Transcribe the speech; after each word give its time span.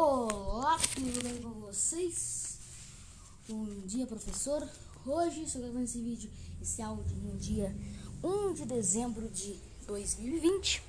Olá, 0.00 0.78
tudo 0.94 1.24
bem 1.24 1.42
com 1.42 1.50
vocês? 1.58 2.56
Bom 3.48 3.64
dia, 3.84 4.06
professor. 4.06 4.62
Hoje 5.04 5.42
estou 5.42 5.60
gravando 5.60 5.82
esse 5.82 6.00
vídeo, 6.00 6.30
esse 6.62 6.80
áudio 6.80 7.16
no 7.16 7.36
dia 7.36 7.74
1 8.22 8.52
de 8.52 8.64
dezembro 8.64 9.28
de 9.28 9.58
2020, 9.88 10.84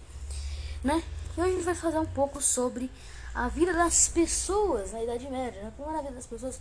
né? 0.83 1.03
E 1.35 1.41
hoje 1.41 1.49
a 1.49 1.55
gente 1.55 1.65
vai 1.65 1.73
falar 1.73 2.01
um 2.01 2.13
pouco 2.13 2.39
sobre 2.39 2.91
a 3.33 3.47
vida 3.47 3.73
das 3.73 4.09
pessoas 4.09 4.91
na 4.91 5.01
Idade 5.01 5.27
Média, 5.27 5.63
né? 5.63 5.73
Como 5.75 5.89
era 5.89 5.97
a 5.97 6.03
vida 6.03 6.13
das 6.13 6.27
pessoas, 6.27 6.59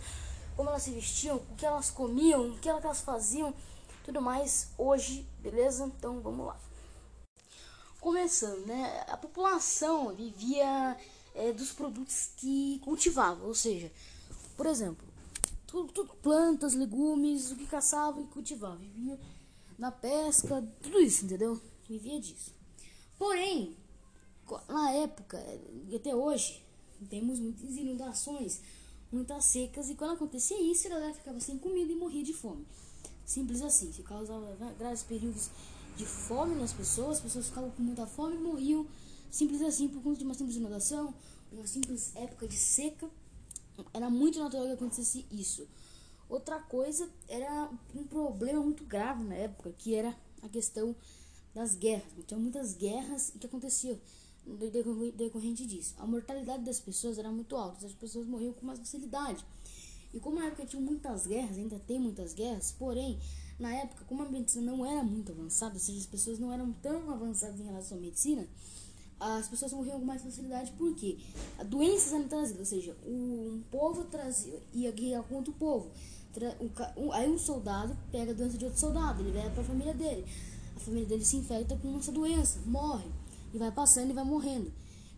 como 0.55 0.69
elas 0.69 0.81
se 0.81 0.89
vestiam, 0.89 1.35
o 1.35 1.55
que 1.55 1.67
elas 1.67 1.91
comiam, 1.91 2.49
o 2.49 2.57
que 2.57 2.67
elas 2.67 3.01
faziam, 3.01 3.53
tudo 4.03 4.23
mais 4.23 4.71
hoje, 4.75 5.23
beleza? 5.37 5.85
Então 5.85 6.19
vamos 6.19 6.47
lá. 6.47 6.57
Começando, 8.01 8.65
né? 8.65 9.05
A 9.07 9.17
população 9.17 10.15
vivia 10.15 10.97
é, 11.39 11.53
dos 11.53 11.71
produtos 11.71 12.31
que 12.37 12.79
cultivava, 12.83 13.45
ou 13.45 13.55
seja, 13.55 13.91
por 14.57 14.65
exemplo, 14.65 15.07
tudo, 15.65 15.91
tudo, 15.93 16.13
plantas, 16.21 16.73
legumes, 16.73 17.51
o 17.51 17.55
que 17.55 17.65
caçava 17.65 18.19
e 18.19 18.25
cultivava, 18.25 18.75
vivia 18.75 19.19
na 19.77 19.91
pesca, 19.91 20.61
tudo 20.81 20.99
isso, 20.99 21.25
entendeu? 21.25 21.59
Vivia 21.87 22.19
disso. 22.19 22.53
Porém, 23.17 23.77
na 24.67 24.91
época 24.91 25.41
e 25.87 25.95
até 25.95 26.13
hoje, 26.13 26.61
temos 27.09 27.39
muitas 27.39 27.77
inundações, 27.77 28.61
muitas 29.11 29.45
secas, 29.45 29.89
e 29.89 29.95
quando 29.95 30.13
acontecia 30.13 30.61
isso, 30.61 30.87
a 30.87 30.91
galera 30.91 31.13
ficava 31.13 31.39
sem 31.39 31.57
comida 31.57 31.91
e 31.91 31.95
morria 31.95 32.23
de 32.23 32.33
fome. 32.33 32.65
Simples 33.25 33.61
assim, 33.61 33.93
se 33.93 34.01
causava 34.01 34.57
grandes 34.77 35.03
períodos 35.03 35.49
de 35.95 36.05
fome 36.05 36.55
nas 36.55 36.73
pessoas, 36.73 37.17
as 37.17 37.23
pessoas 37.23 37.47
ficavam 37.47 37.69
com 37.71 37.83
muita 37.83 38.07
fome 38.07 38.35
e 38.35 38.39
morriam 38.39 38.87
Simples 39.29 39.61
assim, 39.61 39.87
por 39.87 40.01
conta 40.01 40.17
de 40.17 40.25
uma 40.25 40.33
simples 40.33 40.57
inundação, 40.57 41.13
uma 41.51 41.67
simples 41.67 42.15
época 42.15 42.47
de 42.47 42.55
seca, 42.55 43.09
era 43.93 44.09
muito 44.09 44.39
natural 44.39 44.65
que 44.65 44.73
acontecesse 44.73 45.25
isso. 45.31 45.67
Outra 46.27 46.59
coisa 46.59 47.09
era 47.27 47.69
um 47.95 48.03
problema 48.03 48.61
muito 48.61 48.83
grave 48.83 49.23
na 49.23 49.35
época, 49.35 49.73
que 49.77 49.95
era 49.95 50.15
a 50.41 50.49
questão 50.49 50.95
das 51.53 51.75
guerras. 51.75 52.11
Tinha 52.27 52.39
muitas 52.39 52.73
guerras 52.75 53.33
e 53.35 53.39
que 53.39 53.47
acontecia 53.47 53.99
decorrente 55.15 55.65
disso. 55.65 55.95
A 55.97 56.05
mortalidade 56.05 56.63
das 56.63 56.79
pessoas 56.79 57.17
era 57.17 57.31
muito 57.31 57.55
alta, 57.55 57.85
as 57.85 57.93
pessoas 57.93 58.27
morriam 58.27 58.53
com 58.53 58.65
mais 58.65 58.79
facilidade. 58.79 59.43
E 60.13 60.19
como 60.19 60.39
na 60.39 60.45
época 60.45 60.65
tinha 60.65 60.81
muitas 60.81 61.27
guerras, 61.27 61.57
ainda 61.57 61.79
tem 61.79 61.99
muitas 61.99 62.33
guerras, 62.33 62.71
porém, 62.77 63.19
na 63.59 63.73
época, 63.73 64.05
como 64.05 64.23
a 64.23 64.29
medicina 64.29 64.71
não 64.71 64.85
era 64.85 65.03
muito 65.03 65.31
avançada, 65.31 65.75
ou 65.75 65.79
seja, 65.79 65.99
as 65.99 66.05
pessoas 66.05 66.39
não 66.39 66.51
eram 66.51 66.71
tão 66.73 67.11
avançadas 67.11 67.59
em 67.59 67.63
relação 67.63 67.97
à 67.97 68.01
medicina, 68.01 68.47
as 69.19 69.47
pessoas 69.47 69.73
morriam 69.73 69.99
com 69.99 70.05
mais 70.05 70.21
facilidade 70.21 70.71
porque 70.77 71.17
a 71.57 71.63
doenças 71.63 72.13
eram 72.13 72.27
trazidas, 72.27 72.59
ou 72.59 72.65
seja, 72.65 72.95
um 73.05 73.61
povo 73.69 74.05
trazia, 74.05 74.61
ia 74.73 74.91
guerrear 74.91 75.23
contra 75.23 75.51
o 75.51 75.53
povo. 75.53 75.91
Aí 77.13 77.29
um 77.29 77.37
soldado 77.37 77.97
pega 78.11 78.31
a 78.31 78.33
doença 78.33 78.57
de 78.57 78.65
outro 78.65 78.79
soldado, 78.79 79.21
ele 79.21 79.31
leva 79.31 79.49
para 79.49 79.61
a 79.61 79.65
família 79.65 79.93
dele. 79.93 80.25
A 80.75 80.79
família 80.79 81.07
dele 81.07 81.25
se 81.25 81.35
infecta 81.35 81.75
com 81.75 81.97
essa 81.97 82.11
doença, 82.11 82.59
morre. 82.65 83.07
E 83.53 83.57
vai 83.57 83.71
passando 83.71 84.11
e 84.11 84.13
vai 84.13 84.23
morrendo. 84.23 84.71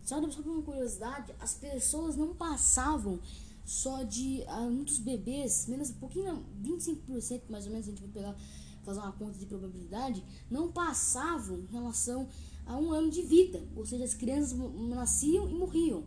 Só, 0.04 0.20
só 0.30 0.42
por 0.42 0.50
uma 0.50 0.62
curiosidade, 0.62 1.32
as 1.38 1.54
pessoas 1.54 2.16
não 2.16 2.34
passavam 2.34 3.20
só 3.64 4.02
de 4.02 4.42
ah, 4.48 4.62
muitos 4.62 4.98
bebês, 4.98 5.66
menos 5.68 5.90
um 5.90 5.94
pouquinho, 5.94 6.44
25% 6.62 7.42
mais 7.48 7.66
ou 7.66 7.72
menos, 7.72 7.86
a 7.86 7.90
gente 7.90 8.02
vai 8.02 8.10
pegar, 8.10 8.36
fazer 8.82 8.98
uma 8.98 9.12
conta 9.12 9.38
de 9.38 9.46
probabilidade, 9.46 10.24
não 10.50 10.72
passavam 10.72 11.60
em 11.60 11.66
relação 11.66 12.28
a 12.66 12.76
um 12.76 12.92
ano 12.92 13.10
de 13.10 13.22
vida. 13.22 13.62
Ou 13.76 13.84
seja, 13.84 14.04
as 14.04 14.14
crianças 14.14 14.56
nasciam 14.88 15.48
e 15.48 15.54
morriam. 15.54 16.04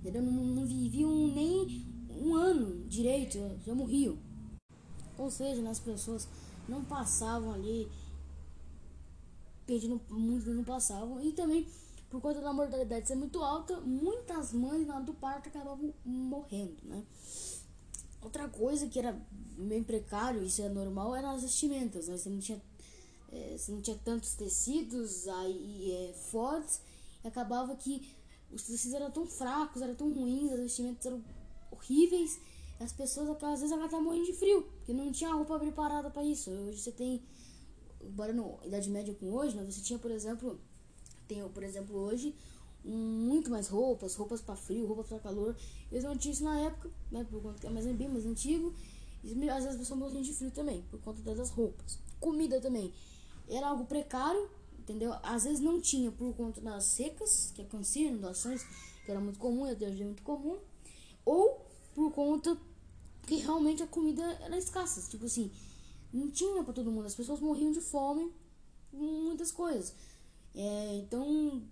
Entendeu? 0.00 0.22
Não, 0.22 0.32
não 0.32 0.66
viviam 0.66 1.28
nem 1.28 1.86
um 2.10 2.34
ano 2.34 2.84
direito, 2.88 3.38
já 3.64 3.74
morriam. 3.74 4.18
Ou 5.16 5.30
seja, 5.30 5.62
né, 5.62 5.70
as 5.70 5.80
pessoas 5.80 6.28
não 6.68 6.84
passavam 6.84 7.52
ali, 7.52 7.88
pedindo 9.66 10.00
muito, 10.10 10.50
não 10.50 10.64
passavam. 10.64 11.20
E 11.20 11.32
também, 11.32 11.66
por 12.10 12.20
conta 12.20 12.40
da 12.40 12.52
mortalidade 12.52 13.06
ser 13.06 13.14
muito 13.14 13.42
alta, 13.42 13.80
muitas 13.80 14.52
mães 14.52 14.86
na 14.86 14.96
hora 14.96 15.04
do 15.04 15.14
parto 15.14 15.48
acabavam 15.48 15.92
morrendo, 16.04 16.76
né? 16.84 17.02
Outra 18.20 18.48
coisa 18.48 18.88
que 18.88 18.98
era 18.98 19.18
bem 19.58 19.82
precário, 19.82 20.42
isso 20.42 20.62
é 20.62 20.68
normal, 20.68 21.14
eram 21.14 21.30
as 21.30 21.42
vestimentas, 21.42 22.08
né? 22.08 22.16
Você 22.16 22.28
não 22.28 22.38
tinha 22.38 22.60
é, 23.34 23.56
não 23.68 23.80
tinha 23.80 23.98
tantos 24.04 24.34
tecidos 24.34 25.26
aí 25.26 25.92
é, 25.92 26.12
fortes, 26.12 26.80
e 27.22 27.28
acabava 27.28 27.74
que 27.74 28.14
os 28.52 28.62
tecidos 28.62 28.94
eram 28.94 29.10
tão 29.10 29.26
fracos, 29.26 29.82
eram 29.82 29.94
tão 29.94 30.12
ruins, 30.12 30.52
as 30.52 30.60
vestimentas 30.60 31.04
eram 31.04 31.22
horríveis, 31.70 32.38
as 32.78 32.92
pessoas 32.92 33.28
às 33.42 33.60
vezes 33.60 33.72
estavam 33.72 34.02
morrendo 34.02 34.26
de 34.26 34.34
frio, 34.34 34.62
porque 34.62 34.92
não 34.92 35.10
tinha 35.10 35.32
roupa 35.32 35.58
preparada 35.58 36.10
para 36.10 36.24
isso. 36.24 36.50
Hoje 36.50 36.80
você 36.80 36.92
tem, 36.92 37.22
embora 38.00 38.32
na 38.32 38.44
Idade 38.64 38.88
Média 38.88 39.14
com 39.14 39.32
hoje, 39.32 39.56
né, 39.56 39.64
você 39.64 39.80
tinha, 39.80 39.98
por 39.98 40.10
exemplo, 40.10 40.60
tem, 41.26 41.46
por 41.48 41.62
exemplo, 41.62 41.96
hoje 41.96 42.34
muito 42.84 43.50
mais 43.50 43.66
roupas, 43.68 44.14
roupas 44.14 44.42
para 44.42 44.54
frio, 44.54 44.86
roupas 44.86 45.06
para 45.06 45.18
calor. 45.18 45.56
Eles 45.90 46.04
não 46.04 46.16
tinham 46.16 46.34
isso 46.34 46.44
na 46.44 46.60
época, 46.60 46.90
né, 47.10 47.26
por 47.28 47.42
conta 47.42 47.58
que 47.58 47.66
é 47.66 47.70
mais 47.70 47.86
bem 47.86 48.08
mais 48.08 48.26
antigo. 48.26 48.74
E 49.22 49.30
às 49.48 49.64
vezes 49.64 49.70
as 49.70 49.76
pessoas 49.78 49.98
morriam 49.98 50.20
de 50.20 50.34
frio 50.34 50.50
também, 50.50 50.82
por 50.90 51.00
conta 51.00 51.22
das 51.34 51.50
roupas. 51.50 51.98
Comida 52.20 52.60
também 52.60 52.92
era 53.48 53.68
algo 53.68 53.84
precário, 53.84 54.50
entendeu? 54.78 55.14
Às 55.22 55.44
vezes 55.44 55.60
não 55.60 55.80
tinha 55.80 56.10
por 56.10 56.34
conta 56.34 56.60
das 56.60 56.84
secas 56.84 57.52
que 57.54 57.62
aconteciam, 57.62 58.10
inundações, 58.10 58.62
que 59.04 59.10
era 59.10 59.20
muito 59.20 59.38
comum, 59.38 59.62
hoje 59.62 60.02
é 60.02 60.04
muito 60.04 60.22
comum, 60.22 60.58
ou 61.24 61.64
por 61.94 62.12
conta 62.12 62.56
que 63.26 63.36
realmente 63.36 63.82
a 63.82 63.86
comida 63.86 64.22
era 64.42 64.56
escassa, 64.56 65.08
tipo 65.10 65.26
assim, 65.26 65.50
não 66.12 66.30
tinha 66.30 66.62
para 66.62 66.72
todo 66.72 66.90
mundo, 66.90 67.06
as 67.06 67.14
pessoas 67.14 67.40
morriam 67.40 67.72
de 67.72 67.80
fome, 67.80 68.32
muitas 68.92 69.50
coisas. 69.50 69.94
É, 70.54 70.96
então, 70.96 71.62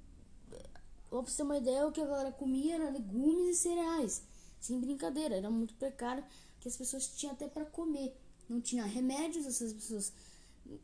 pra 1.08 1.20
você 1.20 1.36
ter 1.36 1.42
uma 1.42 1.56
ideia, 1.56 1.86
o 1.86 1.92
que 1.92 2.00
a 2.00 2.06
galera 2.06 2.32
comia 2.32 2.74
era 2.74 2.90
legumes 2.90 3.56
e 3.56 3.60
cereais, 3.60 4.22
sem 4.60 4.80
brincadeira, 4.80 5.36
era 5.36 5.50
muito 5.50 5.74
precário 5.74 6.24
que 6.60 6.68
as 6.68 6.76
pessoas 6.76 7.08
tinham 7.08 7.32
até 7.34 7.48
para 7.48 7.64
comer, 7.64 8.16
não 8.48 8.60
tinha 8.60 8.84
remédios, 8.84 9.46
essas 9.46 9.72
pessoas 9.72 10.12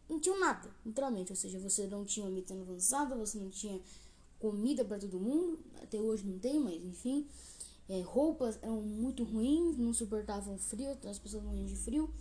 não 0.08 0.20
tinham 0.20 0.38
nada, 0.38 0.70
literalmente. 0.84 1.32
Ou 1.32 1.36
seja, 1.36 1.58
você 1.58 1.86
não 1.86 2.04
tinha 2.04 2.26
uma 2.26 2.62
avançada, 2.62 3.14
você 3.16 3.38
não 3.38 3.50
tinha 3.50 3.80
comida 4.38 4.84
para 4.84 4.98
todo 4.98 5.18
mundo. 5.18 5.58
Até 5.82 6.00
hoje 6.00 6.26
não 6.26 6.38
tem, 6.38 6.58
mas 6.58 6.82
enfim. 6.84 7.26
É, 7.88 8.00
roupas 8.02 8.58
eram 8.60 8.82
muito 8.82 9.24
ruins, 9.24 9.78
não 9.78 9.94
suportavam 9.94 10.58
frio, 10.58 10.92
então 10.92 11.10
as 11.10 11.18
pessoas 11.18 11.42
morriam 11.42 11.64
de 11.64 11.76
frio. 11.76 12.12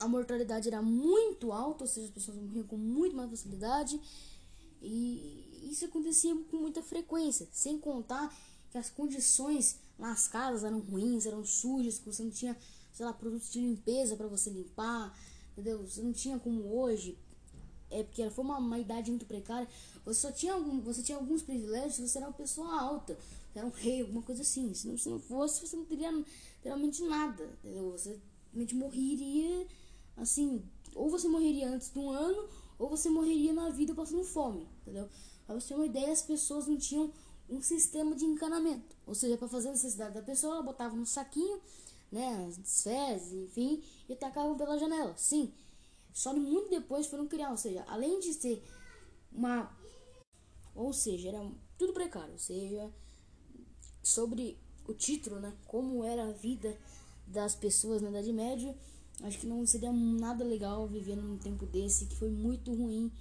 A 0.00 0.08
mortalidade 0.08 0.68
era 0.68 0.80
muito 0.80 1.52
alta, 1.52 1.84
ou 1.84 1.88
seja, 1.88 2.06
as 2.06 2.12
pessoas 2.12 2.38
morriam 2.38 2.66
com 2.66 2.76
muito 2.76 3.14
mais 3.14 3.28
facilidade. 3.28 4.00
E 4.80 5.68
isso 5.70 5.84
acontecia 5.84 6.34
com 6.50 6.56
muita 6.56 6.82
frequência, 6.82 7.48
sem 7.52 7.78
contar 7.78 8.34
que 8.70 8.78
as 8.78 8.88
condições 8.90 9.78
nas 9.98 10.28
casas 10.28 10.64
eram 10.64 10.78
ruins, 10.78 11.26
eram 11.26 11.44
sujas, 11.44 11.98
que 11.98 12.06
você 12.06 12.22
não 12.22 12.30
tinha, 12.30 12.56
sei 12.92 13.04
lá, 13.04 13.12
produtos 13.12 13.50
de 13.50 13.60
limpeza 13.60 14.16
para 14.16 14.28
você 14.28 14.50
limpar, 14.50 15.14
entendeu? 15.58 15.84
Você 15.84 16.00
não 16.00 16.12
tinha 16.12 16.38
como 16.38 16.78
hoje, 16.78 17.18
é 17.90 18.04
porque 18.04 18.28
foi 18.30 18.44
uma, 18.44 18.58
uma 18.58 18.78
idade 18.78 19.10
muito 19.10 19.26
precária. 19.26 19.68
Você 20.04 20.20
só 20.20 20.30
tinha 20.30 20.52
algum, 20.52 20.80
você 20.80 21.02
tinha 21.02 21.18
alguns 21.18 21.42
privilégios, 21.42 21.96
você 21.96 22.18
era 22.18 22.28
uma 22.28 22.32
pessoa 22.32 22.80
alta, 22.80 23.18
você 23.52 23.58
era 23.58 23.66
um 23.66 23.70
rei, 23.70 24.02
alguma 24.02 24.22
coisa 24.22 24.42
assim. 24.42 24.72
Se 24.72 24.86
não, 24.86 24.96
se 24.96 25.08
não 25.08 25.18
fosse, 25.18 25.66
você 25.66 25.76
não 25.76 25.84
teria 25.84 26.12
realmente 26.62 27.02
nada, 27.02 27.44
entendeu? 27.64 27.90
Você 27.90 28.18
realmente 28.52 28.74
morreria 28.74 29.66
assim, 30.16 30.62
ou 30.94 31.10
você 31.10 31.28
morreria 31.28 31.68
antes 31.68 31.92
de 31.92 31.98
um 31.98 32.10
ano, 32.10 32.48
ou 32.78 32.88
você 32.88 33.08
morreria 33.08 33.52
na 33.52 33.70
vida 33.70 33.94
passando 33.94 34.24
fome, 34.24 34.66
entendeu? 34.82 35.08
Pra 35.46 35.54
você 35.54 35.68
ter 35.68 35.74
uma 35.74 35.86
ideia, 35.86 36.12
as 36.12 36.22
pessoas 36.22 36.66
não 36.66 36.76
tinham 36.76 37.10
um 37.48 37.62
sistema 37.62 38.14
de 38.14 38.24
encanamento. 38.24 38.94
Ou 39.06 39.14
seja, 39.14 39.36
para 39.36 39.48
fazer 39.48 39.68
a 39.68 39.72
necessidade 39.72 40.14
da 40.14 40.22
pessoa, 40.22 40.54
ela 40.54 40.62
botava 40.62 40.94
no 40.94 41.06
saquinho, 41.06 41.60
né, 42.10 42.46
as 42.46 42.82
fezes, 42.82 43.32
enfim, 43.32 43.82
e 44.08 44.16
tacavam 44.16 44.56
pela 44.56 44.78
janela. 44.78 45.14
Sim, 45.16 45.52
só 46.12 46.34
muito 46.34 46.70
depois 46.70 47.06
foram 47.06 47.28
criar, 47.28 47.50
ou 47.50 47.56
seja, 47.56 47.84
além 47.86 48.18
de 48.20 48.32
ser 48.34 48.62
uma, 49.32 49.70
ou 50.74 50.92
seja, 50.92 51.28
era 51.28 51.50
tudo 51.76 51.92
precário, 51.92 52.32
ou 52.32 52.38
seja, 52.38 52.90
sobre 54.02 54.58
o 54.86 54.94
título, 54.94 55.38
né, 55.38 55.54
como 55.66 56.02
era 56.02 56.28
a 56.28 56.32
vida 56.32 56.76
das 57.26 57.54
pessoas 57.54 58.00
na 58.00 58.08
Idade 58.08 58.32
Média, 58.32 58.74
acho 59.22 59.38
que 59.38 59.46
não 59.46 59.66
seria 59.66 59.92
nada 59.92 60.44
legal 60.44 60.86
viver 60.88 61.16
num 61.16 61.36
tempo 61.36 61.66
desse 61.66 62.06
que 62.06 62.16
foi 62.16 62.30
muito 62.30 62.72
ruim 62.72 63.12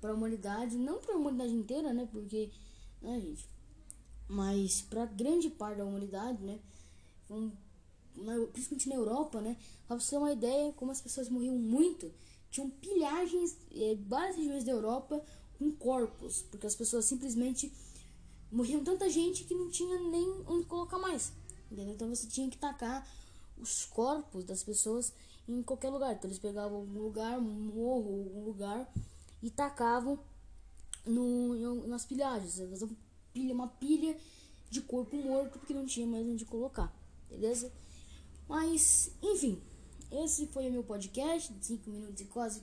para 0.00 0.10
a 0.10 0.14
humanidade, 0.14 0.76
não 0.76 0.98
para 0.98 1.14
a 1.14 1.16
humanidade 1.16 1.52
inteira, 1.52 1.92
né, 1.92 2.08
porque, 2.10 2.50
né, 3.00 3.20
gente, 3.20 3.48
mas 4.28 4.82
para 4.82 5.06
grande 5.06 5.48
parte 5.50 5.78
da 5.78 5.84
humanidade, 5.84 6.42
né, 6.42 6.58
foi 7.26 7.38
um 7.38 7.52
na, 8.14 8.34
principalmente 8.46 8.88
na 8.88 8.94
Europa, 8.94 9.40
né? 9.40 9.56
Pra 9.86 9.98
você 9.98 10.10
ter 10.10 10.18
uma 10.18 10.32
ideia, 10.32 10.72
como 10.72 10.90
as 10.90 11.00
pessoas 11.00 11.28
morriam 11.28 11.56
muito, 11.56 12.12
tinham 12.50 12.70
pilhagens 12.70 13.56
em 13.70 13.92
eh, 13.92 13.98
várias 14.06 14.36
regiões 14.36 14.64
da 14.64 14.72
Europa 14.72 15.22
com 15.58 15.72
corpos, 15.72 16.42
porque 16.50 16.66
as 16.66 16.74
pessoas 16.74 17.04
simplesmente 17.04 17.72
morriam 18.50 18.84
tanta 18.84 19.08
gente 19.10 19.44
que 19.44 19.54
não 19.54 19.68
tinha 19.70 19.98
nem 19.98 20.42
onde 20.46 20.66
colocar 20.66 20.98
mais. 20.98 21.32
Entendeu? 21.70 21.94
Então 21.94 22.08
você 22.08 22.26
tinha 22.28 22.48
que 22.48 22.56
tacar 22.56 23.06
os 23.58 23.84
corpos 23.86 24.44
das 24.44 24.62
pessoas 24.62 25.12
em 25.48 25.62
qualquer 25.62 25.90
lugar. 25.90 26.14
Então 26.14 26.28
eles 26.28 26.38
pegavam 26.38 26.78
algum 26.78 27.00
lugar, 27.00 27.38
um 27.38 27.42
morro, 27.42 28.24
algum 28.24 28.44
lugar 28.44 28.92
e 29.42 29.50
tacavam 29.50 30.18
no, 31.04 31.86
nas 31.86 32.04
pilhagens. 32.04 32.58
Eles 32.58 32.84
pilha, 33.32 33.52
uma 33.52 33.68
pilha 33.68 34.16
de 34.70 34.80
corpo 34.80 35.16
morto 35.16 35.58
porque 35.58 35.74
não 35.74 35.84
tinha 35.84 36.06
mais 36.06 36.26
onde 36.26 36.44
colocar. 36.44 36.94
Beleza? 37.28 37.72
Mas, 38.48 39.10
enfim, 39.22 39.60
esse 40.10 40.46
foi 40.46 40.68
o 40.68 40.72
meu 40.72 40.84
podcast 40.84 41.52
de 41.52 41.66
5 41.66 41.90
minutos 41.90 42.20
e 42.20 42.24
quase 42.26 42.62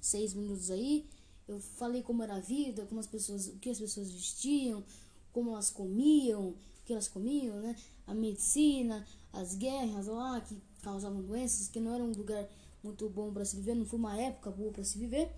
6 0.00 0.34
minutos 0.34 0.70
aí. 0.70 1.08
Eu 1.46 1.60
falei 1.60 2.02
como 2.02 2.22
era 2.22 2.36
a 2.36 2.40
vida, 2.40 2.84
como 2.86 3.00
as 3.00 3.06
pessoas, 3.06 3.46
o 3.46 3.58
que 3.58 3.70
as 3.70 3.78
pessoas 3.78 4.10
vestiam, 4.10 4.84
como 5.32 5.52
elas 5.52 5.70
comiam, 5.70 6.50
o 6.50 6.56
que 6.84 6.92
elas 6.92 7.08
comiam, 7.08 7.60
né? 7.60 7.76
A 8.06 8.14
medicina, 8.14 9.06
as 9.32 9.54
guerras 9.54 10.06
lá 10.06 10.40
que 10.40 10.60
causavam 10.82 11.22
doenças, 11.22 11.68
que 11.68 11.80
não 11.80 11.94
era 11.94 12.02
um 12.02 12.12
lugar 12.12 12.48
muito 12.82 13.08
bom 13.08 13.32
para 13.32 13.44
se 13.44 13.56
viver, 13.56 13.74
não 13.74 13.86
foi 13.86 13.98
uma 13.98 14.20
época 14.20 14.50
boa 14.50 14.72
para 14.72 14.84
se 14.84 14.98
viver. 14.98 15.30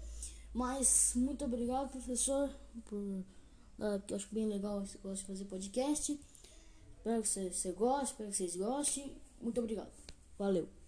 Mas 0.53 1.13
muito 1.15 1.45
obrigado, 1.45 1.91
professor, 1.91 2.51
por 2.85 2.99
uh, 2.99 3.25
eu 4.09 4.17
acho 4.17 4.29
bem 4.33 4.47
legal 4.47 4.81
você 4.81 4.99
gosta 4.99 5.19
de 5.19 5.25
fazer 5.25 5.45
podcast. 5.45 6.21
Espero 6.97 7.23
que 7.23 7.29
você, 7.29 7.51
você 7.51 7.73
goste, 7.73 8.13
espero 8.13 8.31
que 8.31 8.37
vocês 8.37 8.57
gostem. 8.57 9.17
Muito 9.41 9.61
obrigado. 9.61 9.91
Valeu. 10.39 10.80